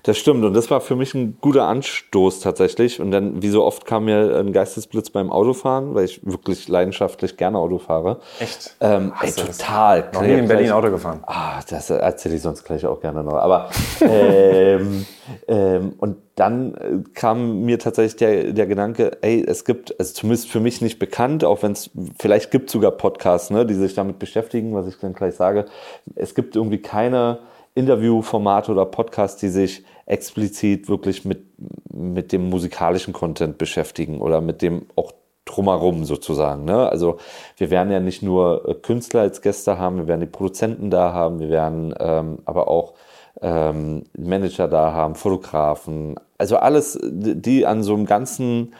Das 0.03 0.19
stimmt 0.19 0.45
und 0.45 0.53
das 0.55 0.71
war 0.71 0.81
für 0.81 0.97
mich 0.97 1.15
ein 1.15 1.39
guter 1.41 1.67
Anstoß 1.69 2.41
tatsächlich. 2.41 3.01
Und 3.01 3.11
dann, 3.13 3.43
wie 3.43 3.49
so 3.49 3.65
oft, 3.65 3.87
kam 3.87 4.05
mir 4.05 4.37
ein 4.37 4.53
Geistesblitz 4.53 5.11
beim 5.11 5.31
Autofahren, 5.31 5.95
weil 5.95 6.05
ich 6.05 6.21
wirklich 6.25 6.69
leidenschaftlich 6.69 7.37
gerne 7.37 7.59
Auto 7.59 7.79
fahre. 7.79 8.21
Echt? 8.39 8.77
Ähm, 8.81 9.13
ey, 9.21 9.33
total. 9.33 10.11
Noch 10.13 10.23
nie 10.23 10.35
in 10.35 10.49
Berlin 10.49 10.73
Auto 10.73 10.91
gefahren. 10.91 11.23
Ah, 11.27 11.61
das 11.69 11.91
erzähle 11.91 12.37
ich 12.37 12.43
sonst 12.43 12.65
gleich 12.65 12.85
auch 12.85 13.01
gerne 13.01 13.23
noch. 13.25 13.35
Aber 13.35 13.71
ähm, 14.01 15.07
ähm, 15.49 15.95
und 15.99 16.19
dann 16.35 16.75
äh, 16.75 17.03
kam 17.15 17.63
mir 17.63 17.79
tatsächlich 17.79 18.17
der, 18.17 18.53
der 18.53 18.67
Gedanke, 18.67 19.19
ey, 19.23 19.45
es 19.47 19.65
gibt, 19.65 19.99
also 19.99 20.13
zumindest 20.13 20.51
für 20.51 20.61
mich 20.61 20.81
nicht 20.81 20.99
bekannt, 20.99 21.45
auch 21.45 21.63
wenn 21.63 21.73
es, 21.73 21.91
vielleicht 22.19 22.51
gibt 22.51 22.71
sogar 22.71 22.91
Podcasts, 22.91 23.51
ne, 23.51 23.65
die 23.65 23.75
sich 23.75 23.95
damit 23.95 24.19
beschäftigen, 24.19 24.75
was 24.75 24.87
ich 24.87 24.99
dann 24.99 25.15
gleich 25.15 25.35
sage. 25.35 25.67
Es 26.15 26.35
gibt 26.35 26.57
irgendwie 26.57 26.79
keine 26.79 27.39
Interviewformate 27.77 28.73
oder 28.73 28.87
Podcasts, 28.87 29.39
die 29.39 29.51
sich 29.51 29.85
explizit 30.07 30.89
wirklich 30.89 31.25
mit, 31.25 31.45
mit 31.93 32.33
dem 32.33 32.49
musikalischen 32.49 33.13
Content 33.13 33.59
beschäftigen 33.59 34.21
oder 34.21 34.41
mit 34.41 34.63
dem 34.63 34.87
auch 34.97 35.13
drumherum 35.45 36.05
sozusagen. 36.05 36.65
Ne? 36.65 36.89
Also 36.89 37.19
wir 37.57 37.71
werden 37.71 37.93
ja 37.93 38.01
nicht 38.01 38.23
nur 38.23 38.69
äh, 38.69 38.75
Künstler 38.75 39.21
als 39.21 39.43
Gäste 39.43 39.79
haben, 39.79 39.99
wir 39.99 40.09
werden 40.09 40.21
die 40.21 40.27
Produzenten 40.27 40.91
da 40.91 41.13
haben, 41.13 41.39
wir 41.39 41.51
werden 41.51 41.95
ähm, 42.01 42.39
aber 42.45 42.69
auch 42.69 42.95
ähm, 43.41 44.05
Manager 44.17 44.67
da 44.69 44.93
haben, 44.93 45.15
Fotografen, 45.15 46.17
also 46.39 46.57
alles, 46.57 46.99
die 47.03 47.67
an 47.67 47.83
so 47.83 47.95
einem 47.95 48.07
ganzen 48.07 48.75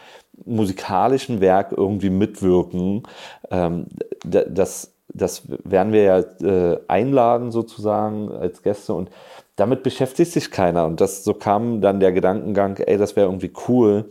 musikalischen 0.45 1.41
Werk 1.41 1.73
irgendwie 1.73 2.11
mitwirken, 2.11 3.03
ähm, 3.51 3.87
das, 4.25 4.96
das 5.17 5.43
werden 5.47 5.93
wir 5.93 6.03
ja 6.03 6.19
äh, 6.19 6.81
einladen 6.89 7.51
sozusagen 7.51 8.31
als 8.31 8.63
Gäste 8.63 8.95
und 8.95 9.11
damit 9.57 9.83
beschäftigt 9.83 10.33
sich 10.33 10.51
keiner 10.51 10.87
und 10.87 11.01
das 11.01 11.25
so 11.25 11.35
kam 11.35 11.81
dann 11.81 12.01
der 12.01 12.13
Gedankengang, 12.13 12.77
ey, 12.79 12.99
das 12.99 13.17
wäre 13.17 13.27
irgendwie 13.27 13.53
cool, 13.69 14.09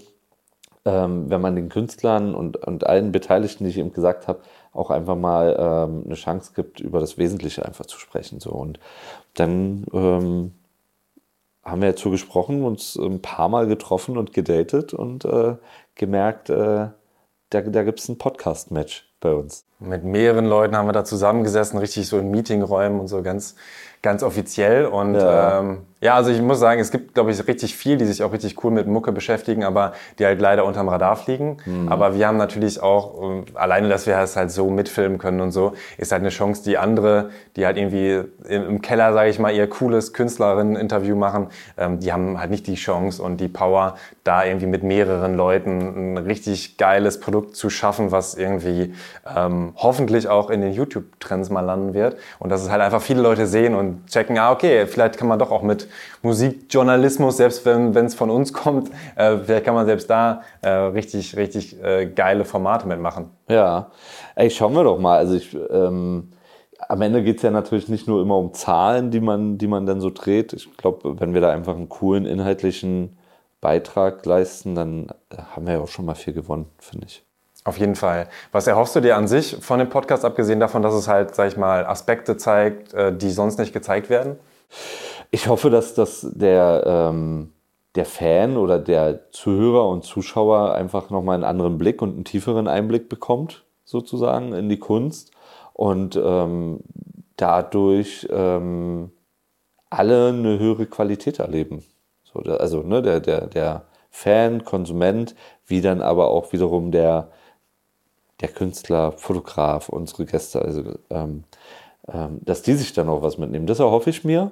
ähm, 0.86 1.30
wenn 1.30 1.42
man 1.42 1.56
den 1.56 1.70
Künstlern 1.70 2.36
und, 2.36 2.58
und 2.58 2.86
allen 2.86 3.12
Beteiligten, 3.12 3.64
die 3.64 3.72
ich 3.72 3.78
eben 3.78 3.92
gesagt 3.92 4.28
habe, 4.28 4.42
auch 4.72 4.92
einfach 4.92 5.16
mal 5.16 5.56
ähm, 5.58 6.04
eine 6.06 6.16
Chance 6.16 6.52
gibt, 6.56 6.80
über 6.80 7.00
das 7.00 7.18
Wesentliche 7.18 7.66
einfach 7.66 7.86
zu 7.86 7.98
sprechen. 8.00 8.40
So. 8.40 8.52
Und 8.52 8.80
dann 9.34 9.86
ähm, 9.94 10.54
haben 11.64 11.82
wir 11.82 11.90
dazu 11.90 12.12
gesprochen, 12.12 12.64
uns 12.64 12.96
ein 12.96 13.22
paar 13.22 13.50
Mal 13.50 13.68
getroffen 13.68 14.18
und 14.18 14.34
gedatet 14.34 14.94
und 14.94 15.26
äh, 15.26 15.56
gemerkt, 15.96 16.50
äh, 16.50 16.90
da, 17.50 17.62
da 17.62 17.84
gibt 17.84 18.00
es 18.00 18.10
ein 18.10 18.18
Podcast-Match 18.18 19.12
bei 19.20 19.34
uns. 19.34 19.66
Mit 19.80 20.04
mehreren 20.04 20.46
Leuten 20.46 20.76
haben 20.76 20.88
wir 20.88 20.94
da 20.94 21.04
zusammengesessen, 21.04 21.78
richtig 21.80 22.08
so 22.08 22.18
in 22.18 22.32
Meetingräumen 22.32 23.00
und 23.00 23.08
so 23.08 23.22
ganz 23.22 23.56
ganz 24.06 24.22
offiziell. 24.24 24.86
Und 24.86 25.16
ja. 25.16 25.60
Ähm, 25.60 25.80
ja, 26.00 26.14
also 26.14 26.30
ich 26.30 26.40
muss 26.40 26.60
sagen, 26.60 26.80
es 26.80 26.92
gibt, 26.92 27.16
glaube 27.16 27.32
ich, 27.32 27.48
richtig 27.48 27.76
viel, 27.76 27.98
die 27.98 28.06
sich 28.06 28.22
auch 28.22 28.32
richtig 28.32 28.64
cool 28.64 28.70
mit 28.70 28.86
Mucke 28.86 29.12
beschäftigen, 29.12 29.64
aber 29.64 29.94
die 30.20 30.26
halt 30.26 30.40
leider 30.40 30.64
unterm 30.64 30.88
Radar 30.88 31.16
fliegen. 31.16 31.58
Mhm. 31.66 31.90
Aber 31.90 32.14
wir 32.14 32.28
haben 32.28 32.38
natürlich 32.38 32.80
auch, 32.84 33.20
ähm, 33.24 33.46
alleine, 33.56 33.90
dass 33.90 34.06
wir 34.06 34.16
es 34.20 34.36
halt 34.36 34.52
so 34.52 34.70
mitfilmen 34.70 35.18
können 35.18 35.42
und 35.42 35.52
so, 35.52 35.74
ist 35.98 36.12
halt 36.12 36.22
eine 36.22 36.30
Chance, 36.30 36.62
die 36.64 36.78
andere, 36.78 37.32
die 37.56 37.66
halt 37.66 37.78
irgendwie 37.78 38.22
im 38.48 38.84
Keller, 38.84 39.14
sage 39.14 39.32
ich 39.32 39.40
mal, 39.40 39.52
ihr 39.56 39.68
cooles 39.68 40.14
Künstlerinnen-Interview 40.14 41.16
machen, 41.16 41.48
ähm, 41.76 42.00
die 42.00 42.14
haben 42.14 42.40
halt 42.40 42.52
nicht 42.52 42.68
die 42.68 42.76
Chance 42.76 43.24
und 43.24 43.38
die 43.38 43.48
Power, 43.48 43.96
da 44.24 44.46
irgendwie 44.46 44.68
mit 44.68 44.84
mehreren 44.84 45.36
Leuten 45.36 46.14
ein 46.14 46.18
richtig 46.18 46.78
geiles 46.78 47.20
Produkt 47.20 47.56
zu 47.56 47.72
schaffen, 47.72 48.12
was 48.12 48.36
irgendwie 48.36 48.94
ähm, 49.36 49.65
hoffentlich 49.76 50.28
auch 50.28 50.50
in 50.50 50.62
den 50.62 50.74
YouTube-Trends 50.74 51.50
mal 51.50 51.62
landen 51.62 51.94
wird. 51.94 52.18
Und 52.40 52.50
dass 52.50 52.62
es 52.62 52.70
halt 52.70 52.82
einfach 52.82 53.02
viele 53.02 53.22
Leute 53.22 53.48
sehen 53.48 53.76
und 53.76 54.08
checken, 54.08 54.38
ah, 54.38 54.52
okay, 54.52 54.86
vielleicht 54.86 55.18
kann 55.18 55.28
man 55.28 55.40
doch 55.40 55.52
auch 55.52 55.62
mit 55.62 55.88
Musikjournalismus, 56.22 57.38
selbst 57.38 57.66
wenn 57.66 57.96
es 57.96 58.16
von 58.16 58.30
uns 58.30 58.54
kommt, 58.54 58.92
äh, 59.16 59.38
vielleicht 59.38 59.66
kann 59.66 59.76
man 59.76 59.86
selbst 59.86 60.10
da 60.10 60.42
äh, 60.62 60.70
richtig, 60.70 61.36
richtig 61.36 61.82
äh, 61.84 62.08
geile 62.08 62.46
Formate 62.46 62.88
mitmachen. 62.88 63.30
Ja, 63.48 63.92
ey, 64.36 64.50
schauen 64.50 64.74
wir 64.74 64.84
doch 64.84 65.00
mal. 65.00 65.18
Also 65.18 65.36
ich, 65.36 65.56
ähm, 65.70 66.32
am 66.88 67.02
Ende 67.02 67.24
geht 67.24 67.38
es 67.38 67.44
ja 67.44 67.52
natürlich 67.52 67.90
nicht 67.90 68.08
nur 68.08 68.22
immer 68.22 68.38
um 68.38 68.54
Zahlen, 68.54 69.12
die 69.12 69.20
man, 69.20 69.58
die 69.58 69.68
man 69.68 69.86
dann 69.86 70.02
so 70.02 70.10
dreht. 70.10 70.54
Ich 70.54 70.76
glaube, 70.78 71.20
wenn 71.20 71.34
wir 71.34 71.42
da 71.42 71.52
einfach 71.52 71.76
einen 71.76 71.90
coolen 71.90 72.26
inhaltlichen 72.26 73.18
Beitrag 73.62 74.26
leisten, 74.26 74.76
dann 74.76 75.08
haben 75.56 75.66
wir 75.66 75.74
ja 75.74 75.80
auch 75.80 75.88
schon 75.88 76.06
mal 76.06 76.16
viel 76.16 76.34
gewonnen, 76.34 76.68
finde 76.78 77.08
ich. 77.08 77.25
Auf 77.66 77.80
jeden 77.80 77.96
Fall. 77.96 78.30
Was 78.52 78.68
erhoffst 78.68 78.96
du 78.96 79.00
dir 79.02 79.18
an 79.18 79.28
sich 79.28 79.58
von 79.60 79.80
dem 79.80 79.90
Podcast, 79.90 80.24
abgesehen 80.24 80.60
davon, 80.60 80.84
dass 80.84 80.94
es 80.94 81.08
halt, 81.08 81.34
sag 81.34 81.48
ich 81.48 81.58
mal, 81.58 81.84
Aspekte 81.84 82.38
zeigt, 82.38 82.94
äh, 82.94 83.12
die 83.12 83.32
sonst 83.32 83.58
nicht 83.58 83.74
gezeigt 83.74 84.10
werden? 84.12 84.38
Ich 85.32 85.48
hoffe, 85.48 85.72
dass 85.72 85.96
das 85.96 86.28
der, 86.32 86.84
ähm, 86.86 87.54
der 87.96 88.06
Fan 88.06 88.58
oder 88.58 88.78
der 88.78 89.32
Zuhörer 89.32 89.90
und 89.90 90.04
Zuschauer 90.04 90.76
einfach 90.76 91.10
nochmal 91.10 91.34
einen 91.34 91.44
anderen 91.44 91.80
Blick 91.80 92.04
und 92.04 92.14
einen 92.14 92.24
tieferen 92.24 92.68
Einblick 92.68 93.10
bekommt, 93.10 93.66
sozusagen, 93.84 94.54
in 94.54 94.70
die 94.70 94.80
Kunst. 94.80 95.32
Und 95.74 96.16
ähm, 96.24 96.82
dadurch 97.36 98.28
ähm, 98.30 99.12
alle 99.90 100.30
eine 100.30 100.60
höhere 100.60 100.86
Qualität 100.86 101.40
erleben. 101.40 101.84
So, 102.24 102.42
also 102.42 102.84
ne, 102.84 103.02
der, 103.02 103.22
der, 103.22 103.48
der 103.48 103.86
Fan, 104.12 104.64
Konsument, 104.64 105.36
wie 105.66 105.82
dann 105.82 106.04
aber 106.04 106.28
auch 106.30 106.54
wiederum 106.54 106.92
der, 106.92 107.32
der 108.42 108.50
Künstler, 108.50 109.14
Fotograf, 109.14 109.90
unsere 109.90 110.26
Gäste, 110.26 110.62
also 110.62 110.84
ähm, 111.10 111.44
ähm, 112.12 112.40
dass 112.44 112.62
die 112.62 112.74
sich 112.74 112.94
dann 112.94 113.10
auch 113.10 113.22
was 113.22 113.38
mitnehmen. 113.38 113.66
Das 113.66 113.80
erhoffe 113.80 114.10
ich 114.10 114.24
mir. 114.24 114.52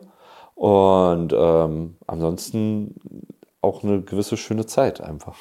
Und 0.55 1.33
ähm, 1.33 1.97
ansonsten 2.07 2.95
auch 3.61 3.83
eine 3.83 4.01
gewisse 4.01 4.37
schöne 4.37 4.65
Zeit 4.65 5.01
einfach. 5.01 5.35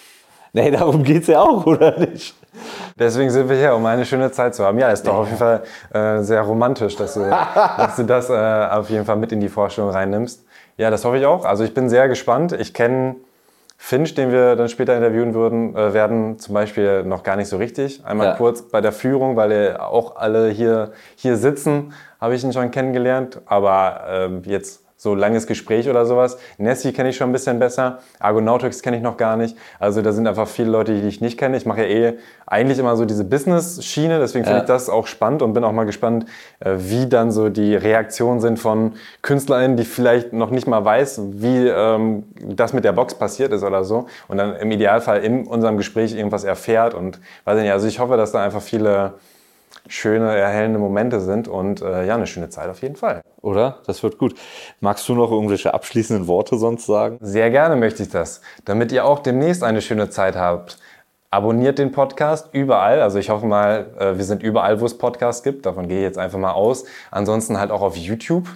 Nee, 0.53 0.71
darum 0.71 1.03
geht 1.03 1.23
es 1.23 1.29
ja 1.29 1.41
auch, 1.41 1.65
oder 1.67 1.99
nicht? 1.99 2.35
Deswegen 2.99 3.31
sind 3.31 3.49
wir 3.49 3.57
hier, 3.57 3.75
um 3.75 3.87
eine 3.87 4.05
schöne 4.05 4.31
Zeit 4.31 4.55
zu 4.55 4.65
haben. 4.65 4.79
Ja, 4.79 4.91
ist 4.91 5.07
doch 5.07 5.15
ja. 5.15 5.19
auf 5.21 5.27
jeden 5.27 5.39
Fall 5.39 5.63
äh, 5.93 6.23
sehr 6.23 6.43
romantisch, 6.43 6.97
dass 6.97 7.15
du, 7.15 7.21
dass 7.77 7.97
du 7.97 8.05
das 8.05 8.29
äh, 8.29 8.69
auf 8.71 8.91
jeden 8.91 9.07
Fall 9.07 9.17
mit 9.17 9.33
in 9.33 9.41
die 9.41 9.49
Vorstellung 9.49 9.91
reinnimmst. 9.91 10.45
Ja, 10.77 10.91
das 10.91 11.05
hoffe 11.05 11.19
ich 11.19 11.27
auch. 11.27 11.45
Also 11.45 11.65
ich 11.65 11.73
bin 11.73 11.89
sehr 11.89 12.09
gespannt. 12.09 12.53
Ich 12.53 12.75
kenne 12.75 13.17
Finch, 13.85 14.15
den 14.15 14.31
wir 14.31 14.55
dann 14.55 14.69
später 14.69 14.97
interviewen 14.97 15.35
würden, 15.35 15.75
äh, 15.75 15.93
werden 15.93 16.39
zum 16.39 16.55
Beispiel 16.55 17.03
noch 17.03 17.25
gar 17.25 17.35
nicht 17.35 17.49
so 17.49 17.57
richtig. 17.57 18.05
Einmal 18.07 18.29
ja. 18.29 18.35
kurz 18.37 18.63
bei 18.63 18.81
der 18.81 18.93
Führung, 18.93 19.35
weil 19.35 19.51
er 19.51 19.89
auch 19.89 20.15
alle 20.15 20.51
hier, 20.51 20.93
hier 21.17 21.37
sitzen, 21.37 21.93
habe 22.21 22.37
ich 22.37 22.45
ihn 22.45 22.53
schon 22.53 22.71
kennengelernt. 22.71 23.43
Aber 23.45 24.05
ähm, 24.09 24.43
jetzt 24.45 24.85
so 25.03 25.17
langes 25.17 25.49
Gespräch 25.49 25.89
oder 25.89 26.07
sowas. 26.07 26.39
Nessie 26.59 26.93
kenne 26.93 27.09
ich 27.09 27.17
schon 27.17 27.31
ein 27.31 27.33
bisschen 27.33 27.59
besser. 27.59 27.99
Argonautics 28.21 28.83
kenne 28.83 28.97
ich 28.99 29.03
noch 29.03 29.17
gar 29.17 29.37
nicht. 29.37 29.57
Also 29.81 30.01
da 30.01 30.13
sind 30.13 30.29
einfach 30.29 30.47
viele 30.47 30.71
Leute, 30.71 30.95
die 30.95 31.09
ich 31.09 31.21
nicht 31.21 31.37
kenne. 31.37 31.57
Ich 31.57 31.67
mache 31.67 31.81
ja 31.81 31.89
eh 31.89 32.19
eigentlich 32.47 32.79
immer 32.79 32.97
so 32.97 33.05
diese 33.05 33.25
Business-Schiene, 33.25 34.21
deswegen 34.21 34.45
finde 34.45 34.59
ja. 34.59 34.63
ich 34.63 34.69
das 34.69 34.89
auch 34.89 35.09
spannend 35.09 35.43
und 35.43 35.55
bin 35.55 35.65
auch 35.65 35.73
mal 35.73 35.87
gespannt, 35.87 36.27
äh, 36.61 36.75
wie 36.77 37.09
dann 37.09 37.33
so 37.33 37.49
die 37.49 37.75
Reaktionen 37.75 38.41
sind 38.41 38.61
von 38.61 38.93
KünstlerInnen, 39.23 39.77
die 39.77 39.85
vielleicht 39.85 40.33
noch 40.33 40.51
nicht 40.51 40.69
mal 40.69 40.85
weiß, 40.85 41.21
wie 41.33 41.67
ähm, 41.67 42.23
das 42.41 42.73
mit 42.73 42.85
der 42.85 42.93
Box 42.93 43.17
passiert 43.17 43.53
ist 43.53 43.65
oder 43.65 43.83
so. 43.83 44.07
Und 44.29 44.37
dann 44.37 44.55
im 44.55 44.71
Idealfall 44.71 45.25
in 45.25 45.49
unserem 45.49 45.79
Gespräch 45.79 46.15
irgendwas 46.15 46.45
erfährt 46.45 46.95
und 46.95 47.19
weiß 47.45 47.61
nicht, 47.61 47.73
also 47.73 47.89
ich 47.89 47.99
hoffe, 47.99 48.17
dass 48.17 48.31
da 48.31 48.45
einfach 48.45 48.63
viele 48.63 49.15
schöne, 49.89 50.37
erhellende 50.37 50.79
Momente 50.79 51.21
sind 51.21 51.49
und 51.49 51.83
äh, 51.83 52.07
ja, 52.07 52.15
eine 52.15 52.27
schöne 52.27 52.49
Zeit 52.49 52.69
auf 52.69 52.83
jeden 52.83 52.97
Fall. 52.97 53.23
Oder? 53.41 53.79
Das 53.87 54.03
wird 54.03 54.19
gut. 54.19 54.35
Magst 54.81 55.09
du 55.09 55.15
noch 55.15 55.31
irgendwelche 55.31 55.75
abschließenden 55.75 56.27
Worte 56.27 56.57
sonst 56.57 56.87
sagen? 56.87 57.19
Sehr 57.21 57.51
gerne 57.51 57.77
möchte 57.77 58.03
ich 58.03 58.09
das. 58.09 58.41
Damit 58.65 58.93
ihr 58.93 59.05
auch 59.05 59.19
demnächst 59.19 59.65
eine 59.65 59.83
schöne 59.83 60.11
Zeit 60.11 60.37
habt. 60.37 60.79
Abonniert 61.31 61.79
den 61.79 61.93
Podcast 61.93 62.51
überall. 62.53 63.01
Also 63.01 63.19
ich 63.19 63.31
hoffe 63.31 63.47
mal, 63.47 63.87
äh, 63.99 64.17
wir 64.17 64.25
sind 64.25 64.43
überall, 64.43 64.81
wo 64.81 64.87
es 64.87 64.97
Podcasts 64.97 65.43
gibt. 65.43 65.67
Davon 65.67 65.89
gehe 65.89 65.99
ich 65.99 66.05
jetzt 66.05 66.19
einfach 66.19 66.39
mal 66.39 66.53
aus. 66.53 66.85
Ansonsten 67.11 67.59
halt 67.59 67.71
auch 67.71 67.83
auf 67.83 67.97
YouTube 67.97 68.49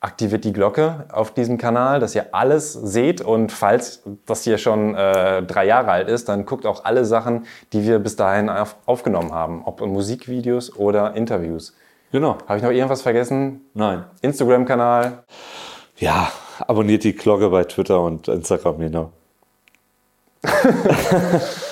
aktiviert 0.00 0.44
die 0.44 0.52
Glocke 0.52 1.06
auf 1.10 1.32
diesem 1.32 1.58
Kanal, 1.58 1.98
dass 1.98 2.14
ihr 2.14 2.26
alles 2.32 2.72
seht 2.72 3.20
und 3.20 3.50
falls 3.50 4.02
das 4.26 4.44
hier 4.44 4.58
schon 4.58 4.94
äh, 4.94 5.42
drei 5.42 5.66
Jahre 5.66 5.90
alt 5.90 6.08
ist, 6.08 6.28
dann 6.28 6.46
guckt 6.46 6.66
auch 6.66 6.84
alle 6.84 7.04
Sachen, 7.04 7.46
die 7.72 7.82
wir 7.84 7.98
bis 7.98 8.14
dahin 8.14 8.48
auf, 8.48 8.76
aufgenommen 8.86 9.32
haben, 9.32 9.62
ob 9.64 9.80
Musikvideos 9.80 10.76
oder 10.76 11.14
Interviews. 11.14 11.74
Genau. 12.12 12.38
Habe 12.46 12.58
ich 12.58 12.62
noch 12.62 12.70
irgendwas 12.70 13.02
vergessen? 13.02 13.62
Nein. 13.74 14.04
Instagram-Kanal? 14.22 15.24
Ja, 15.96 16.30
abonniert 16.66 17.02
die 17.04 17.14
Glocke 17.14 17.50
bei 17.50 17.64
Twitter 17.64 18.00
und 18.00 18.28
Instagram, 18.28 18.78
genau. 18.78 19.12